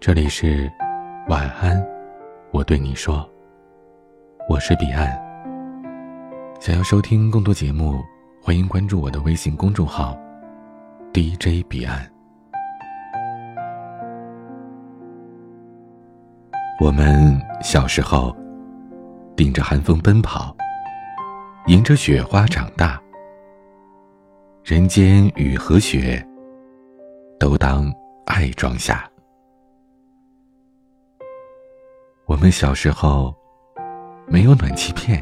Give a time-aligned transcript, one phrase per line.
[0.00, 0.72] 这里是
[1.28, 1.78] 晚安，
[2.52, 3.28] 我对你说，
[4.48, 5.06] 我是彼岸。
[6.58, 8.00] 想要收听更多节目，
[8.40, 10.18] 欢迎关注我的微信公众号
[11.12, 12.10] DJ 彼岸。
[16.80, 18.34] 我们小时候
[19.36, 20.56] 顶着寒风奔跑，
[21.66, 22.98] 迎着雪花长大，
[24.64, 26.26] 人间雨和雪
[27.38, 27.92] 都当
[28.24, 29.06] 爱装下。
[32.30, 33.34] 我们小时候
[34.28, 35.20] 没有暖气片，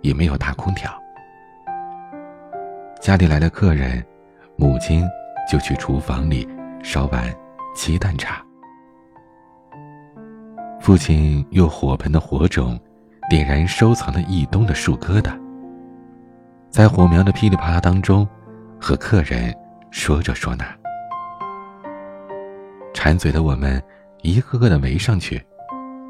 [0.00, 0.90] 也没有大空调。
[3.00, 4.04] 家里来了客人，
[4.56, 5.08] 母亲
[5.48, 6.44] 就去厨房里
[6.82, 7.32] 烧碗
[7.72, 8.44] 鸡蛋茶。
[10.80, 12.76] 父亲用火盆的火种
[13.30, 15.38] 点燃收藏了一冬的树疙瘩，
[16.68, 18.28] 在火苗的噼里啪啦当中，
[18.80, 19.54] 和客人
[19.92, 20.66] 说着说那。
[22.92, 23.80] 馋嘴的我们
[24.22, 25.40] 一个个的围上去。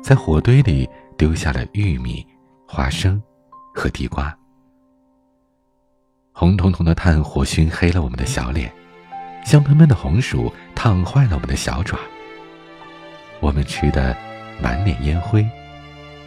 [0.02, 2.26] 在火堆里丢下了玉米、
[2.66, 3.22] 花生
[3.72, 4.36] 和地瓜，
[6.32, 8.70] 红彤彤的炭火熏黑了我们的小脸，
[9.44, 11.96] 香喷喷的红薯烫坏了我们的小爪。
[13.38, 14.16] 我们吃的
[14.60, 15.46] 满脸烟灰，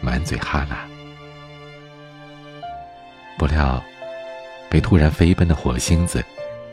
[0.00, 0.76] 满嘴哈喇，
[3.38, 3.82] 不料
[4.70, 6.24] 被突然飞奔的火星子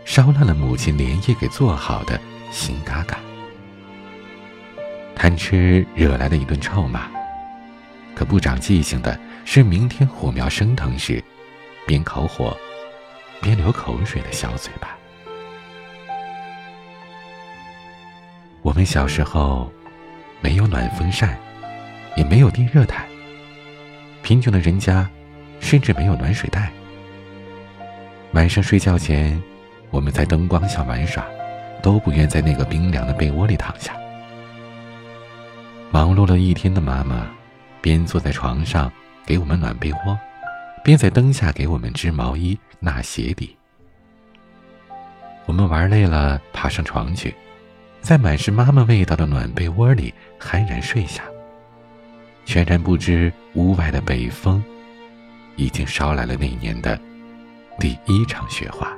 [0.06, 3.18] 烧烂了母亲连夜给做好的新嘎嘎。
[5.16, 7.10] 贪吃惹来的一顿臭骂，
[8.16, 11.24] 可不长记性的是，明天火苗升腾时，
[11.86, 12.56] 边烤火，
[13.42, 14.98] 边流口水的小嘴巴。
[18.62, 19.72] 我们小时候，
[20.42, 21.38] 没有暖风扇，
[22.16, 23.06] 也没有电热毯，
[24.22, 25.08] 贫穷的人家，
[25.60, 26.72] 甚至没有暖水袋。
[28.32, 29.42] 晚上睡觉前，
[29.90, 31.24] 我们在灯光下玩耍，
[31.82, 33.94] 都不愿在那个冰凉的被窝里躺下。
[35.94, 37.28] 忙碌了一天的妈妈，
[37.80, 38.92] 边坐在床上
[39.28, 40.18] 给我们暖被窝，
[40.84, 43.56] 边在灯下给我们织毛衣、纳鞋底。
[45.46, 47.32] 我们玩累了，爬上床去，
[48.02, 51.24] 在满是妈妈味道的暖被窝里酣然睡下。
[52.44, 54.64] 全然不知屋外的北风，
[55.58, 57.00] 已经捎来了那年的
[57.80, 58.92] 第一场雪花。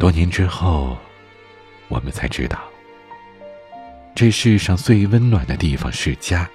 [0.00, 0.96] 多年之后，
[1.88, 2.58] 我们才知道。
[4.14, 6.48] 这世上最温暖的地方是家，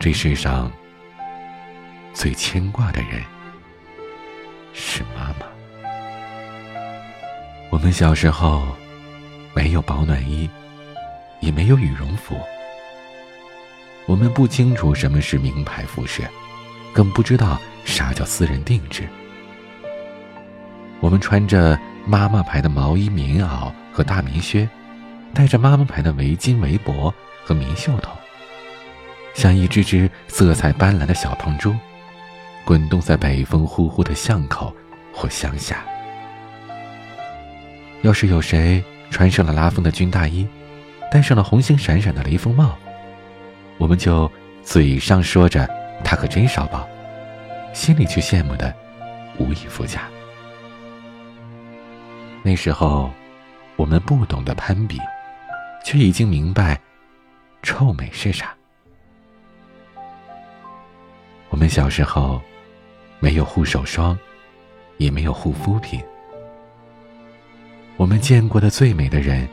[0.00, 0.72] 这世上
[2.12, 3.22] 最牵挂的人
[4.72, 5.46] 是妈妈。
[7.70, 8.66] 我们小时候
[9.54, 10.50] 没有保暖衣，
[11.38, 12.36] 也没有羽绒服，
[14.06, 16.28] 我们不清楚什么是名牌服饰，
[16.92, 19.08] 更不知道啥叫私人定制。
[20.98, 24.68] 我们穿着妈妈牌的毛衣、棉袄和大棉靴。
[25.34, 28.10] 戴着妈妈牌的围巾、围脖和棉袖头，
[29.34, 31.74] 像一只只色彩斑斓的小铜珠，
[32.64, 34.74] 滚动在北风呼呼的巷口
[35.12, 35.84] 或乡下。
[38.02, 40.46] 要是有谁穿上了拉风的军大衣，
[41.10, 42.76] 戴上了红星闪闪的雷锋帽，
[43.76, 44.30] 我们就
[44.62, 45.68] 嘴上说着
[46.04, 46.88] 他可真少宝，
[47.72, 48.74] 心里却羡慕的
[49.38, 50.02] 无以复加。
[52.42, 53.10] 那时候，
[53.76, 54.98] 我们不懂得攀比。
[55.84, 56.80] 却已经明白，
[57.62, 58.54] 臭美是啥。
[61.50, 62.40] 我们小时候，
[63.20, 64.16] 没有护手霜，
[64.98, 66.00] 也没有护肤品。
[67.96, 69.48] 我们见过的最美的人，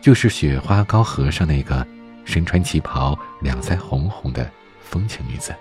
[0.00, 1.86] 就是雪花膏盒上那个
[2.24, 4.50] 身穿旗袍、两腮红红的
[4.80, 5.54] 风情女子。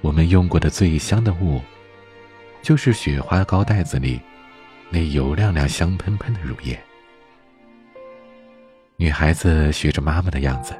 [0.00, 1.60] 我们用过的最香的物，
[2.62, 4.20] 就是雪花膏袋子里
[4.88, 6.78] 那油亮亮、香喷喷的乳液。
[8.96, 10.72] 女孩子学着妈妈的样子，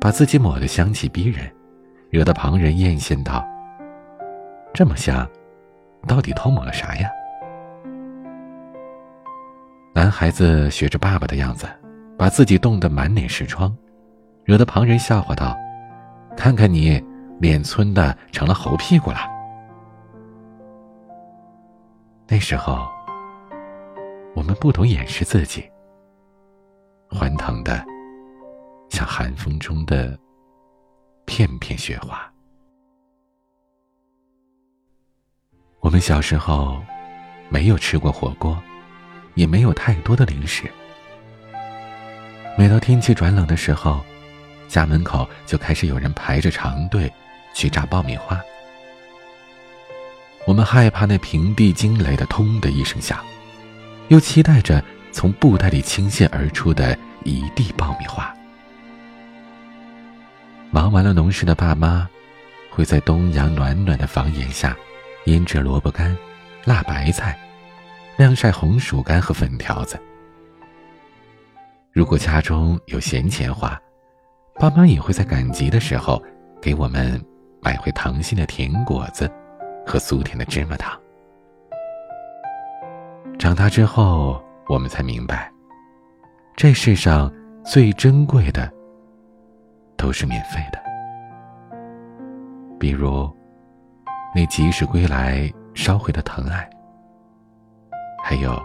[0.00, 1.50] 把自己抹得香气逼人，
[2.08, 3.44] 惹得旁人艳羡道
[4.72, 5.28] ：“这么香，
[6.06, 7.10] 到底偷抹了啥呀？”
[9.92, 11.66] 男孩子学着爸爸的样子，
[12.16, 13.76] 把自己冻得满脸是疮，
[14.44, 15.56] 惹得旁人笑话道
[16.38, 17.04] ：“看看你，
[17.40, 19.18] 脸皴的成了猴屁股了。”
[22.30, 22.86] 那时候，
[24.36, 25.68] 我们不懂掩饰自己。
[27.10, 27.84] 欢腾的，
[28.90, 30.18] 像寒风中的
[31.24, 32.30] 片片雪花。
[35.80, 36.82] 我们小时候
[37.48, 38.60] 没有吃过火锅，
[39.34, 40.70] 也没有太多的零食。
[42.58, 44.00] 每到天气转冷的时候，
[44.68, 47.10] 家门口就开始有人排着长队
[47.54, 48.38] 去炸爆米花。
[50.46, 53.24] 我们害怕那平地惊雷的“通”的一声响，
[54.08, 54.82] 又期待着
[55.18, 58.32] 从布袋里倾泻而出的一地爆米花。
[60.70, 62.08] 忙完了农事的爸妈，
[62.70, 64.76] 会在东阳暖暖的房檐下，
[65.24, 66.16] 腌制萝卜干、
[66.64, 67.36] 辣白菜，
[68.16, 70.00] 晾晒红薯干和粉条子。
[71.90, 73.76] 如果家中有闲钱花，
[74.54, 76.22] 爸妈也会在赶集的时候，
[76.62, 77.20] 给我们
[77.60, 79.28] 买回糖心的甜果子
[79.84, 80.96] 和酥甜的芝麻糖。
[83.36, 85.50] 长大之后，我们才明白，
[86.54, 87.32] 这世上
[87.64, 88.70] 最珍贵的
[89.96, 90.78] 都是免费的。
[92.78, 93.28] 比如，
[94.34, 96.68] 那及时归来捎回的疼爱，
[98.22, 98.60] 还有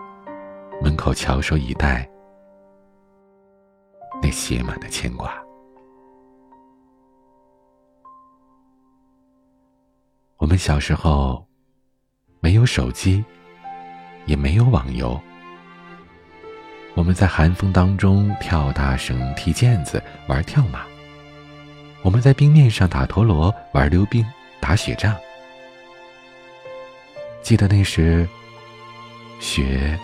[0.81, 2.07] 门口翘首以待
[4.21, 5.33] 那写满的牵挂。
[10.37, 11.45] 我们小时候
[12.41, 13.23] 没有手机。
[14.25, 15.19] 也没有网游，
[16.95, 20.81] 我们在寒风当中跳大绳、踢毽子、玩跳马；
[22.01, 24.25] 我们在冰面上打陀螺、玩溜冰、
[24.59, 25.15] 打雪仗。
[27.41, 28.27] 记得那时，
[29.39, 29.99] 雪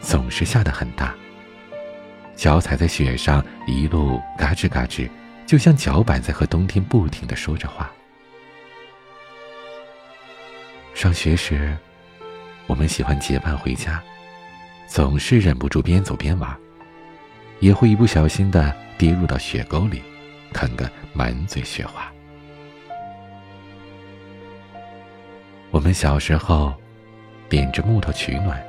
[0.00, 1.14] 总是下得很大，
[2.36, 5.08] 脚踩在雪上，一路嘎吱嘎吱，
[5.46, 7.90] 就像脚板在和冬天不停的说着话。
[10.94, 11.76] 上学时。
[12.68, 14.02] 我们喜欢结伴回家，
[14.86, 16.56] 总是忍不住边走边玩，
[17.60, 20.02] 也会一不小心的跌入到雪沟里，
[20.52, 22.10] 啃个满嘴雪花。
[25.70, 26.74] 我们小时候
[27.48, 28.64] 点着木头取暖，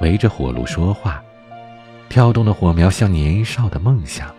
[0.00, 1.22] 围着火炉说话，
[2.08, 4.32] 跳动的火苗像年少的梦想，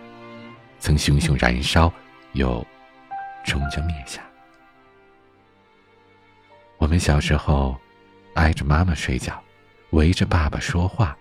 [0.78, 1.92] 曾熊熊燃烧，
[2.32, 2.66] 又
[3.44, 4.22] 终将灭下。
[6.78, 7.76] 我们小时候。
[8.34, 9.42] 挨着妈妈睡觉，
[9.90, 11.16] 围着爸爸说话，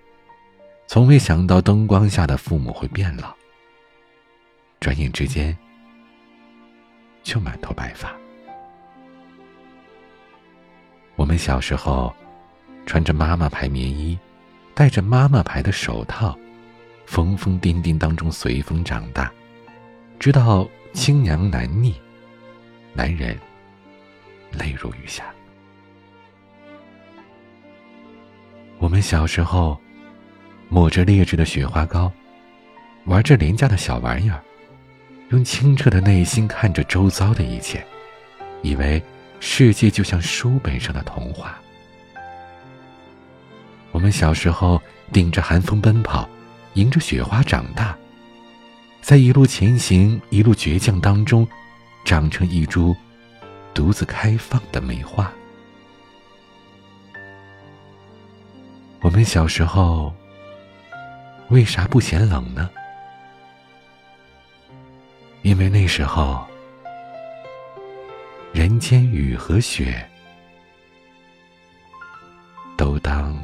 [0.88, 3.34] 从未想到灯光下的父母会变老。
[4.80, 5.58] 转眼之间，
[7.24, 8.16] 就满头白发。
[11.16, 12.14] 我们小时候，
[12.86, 14.18] 穿着妈妈牌棉衣，
[14.74, 16.38] 戴着妈妈牌的手套，
[17.06, 19.32] 疯疯癫癫当中随风长大，
[20.18, 22.00] 直到亲娘难逆，
[22.94, 23.38] 男人
[24.52, 25.26] 泪如雨下。
[28.90, 29.80] 我们小时候，
[30.68, 32.12] 抹着劣质的雪花膏，
[33.06, 34.42] 玩着廉价的小玩意儿，
[35.30, 37.86] 用清澈的内心看着周遭的一切，
[38.64, 39.00] 以为
[39.40, 41.60] 世界就像书本上的童话。
[43.92, 44.82] 我们小时候
[45.14, 46.28] 顶着寒风奔跑，
[46.74, 47.96] 迎着雪花长大，
[49.04, 51.48] 在一路前行、一路倔强当中，
[52.04, 52.98] 长成一株
[53.72, 55.32] 独自开放的梅花。
[59.02, 60.14] 我们小时候
[61.50, 62.70] 为啥不嫌冷呢？
[65.42, 66.46] 因为那时候
[68.52, 70.06] 人间雨和雪
[72.78, 73.36] 都当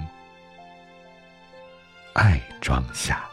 [2.14, 3.24] 爱装下。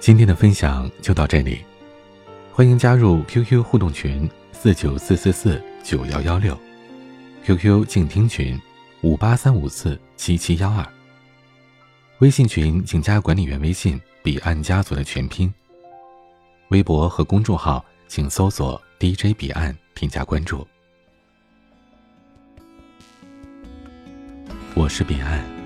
[0.00, 1.64] 今天的分享就到这里。
[2.58, 6.58] 欢迎加入 QQ 互动群四九四四四九幺幺六
[7.44, 8.60] ，QQ 静听群
[9.00, 10.84] 五八三五四七七幺二。
[12.18, 15.54] 微信群请加管理员微信“彼岸家族”的全拼。
[16.70, 20.66] 微博和公众号请搜索 “DJ 彼岸”添加关注。
[24.74, 25.57] 我是彼岸。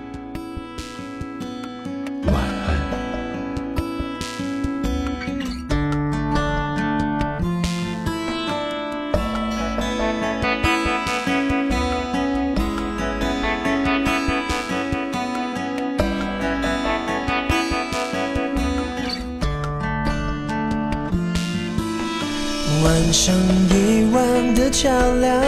[22.83, 23.33] 晚上
[23.69, 24.89] 夜晚的桥
[25.21, 25.41] 梁，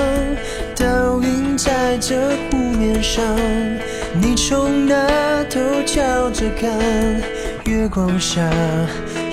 [0.77, 2.15] 倒映在这
[2.49, 3.21] 湖面上。
[4.21, 6.71] 你从那头瞧着看，
[7.65, 8.49] 月光下，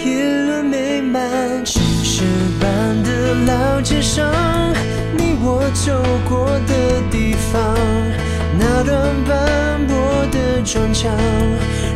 [0.04, 1.64] 一轮美满。
[1.64, 2.24] 青石
[2.60, 4.28] 板的老街上，
[5.16, 7.76] 你我走过的地方，
[8.58, 9.96] 那段斑驳
[10.30, 11.10] 的砖墙，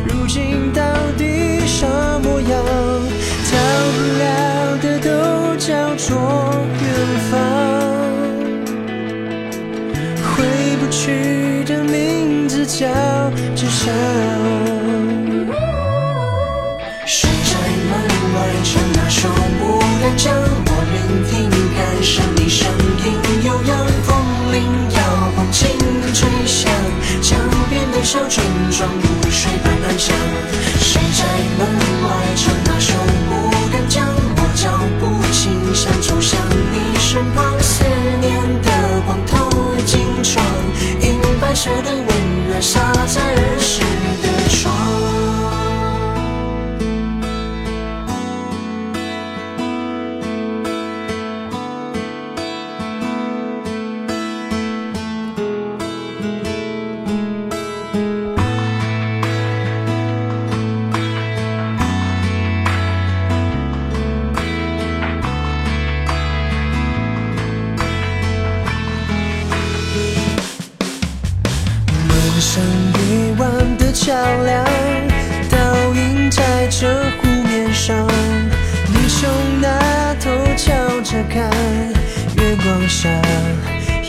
[0.07, 0.81] 如今到
[1.17, 1.87] 底啥
[2.23, 2.65] 模样？
[3.49, 3.55] 逃
[3.93, 4.23] 不了
[4.81, 5.09] 的都
[5.55, 6.07] 叫做
[6.81, 6.85] 远
[7.31, 7.33] 方，
[10.35, 10.35] 回
[10.79, 12.87] 不去的名字叫
[13.55, 14.26] 志向。
[74.07, 74.13] 桥
[74.45, 74.63] 梁
[75.49, 76.87] 倒映在这
[77.17, 78.07] 湖面上，
[78.87, 81.51] 你从那头瞧着看，
[82.37, 83.09] 月光下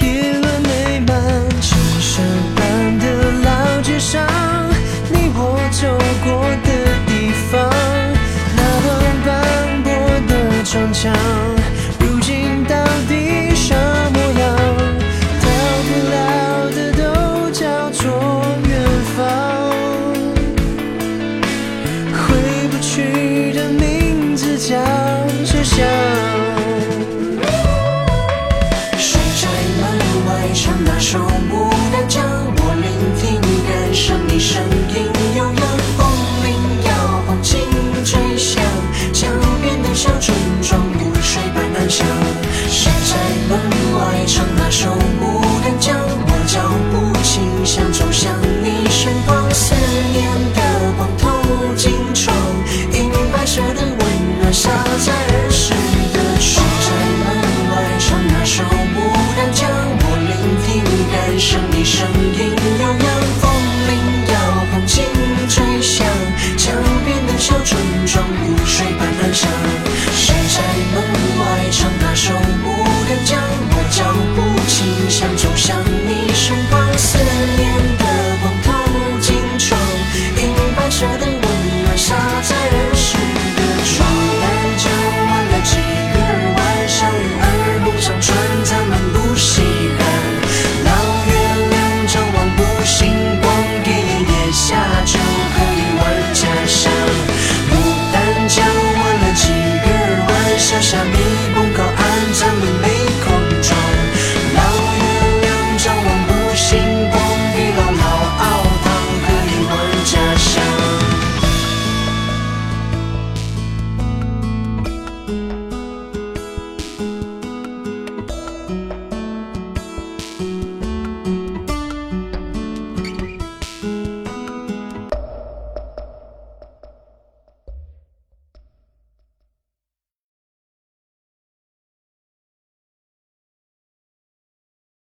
[0.01, 1.21] 一轮美满。
[1.61, 2.21] 青石
[2.55, 3.07] 板的
[3.43, 4.25] 老街上，
[5.11, 5.89] 你我走
[6.23, 6.69] 过的
[7.05, 7.69] 地方，
[8.55, 8.89] 那段
[9.27, 9.91] 斑驳
[10.29, 11.38] 的砖墙。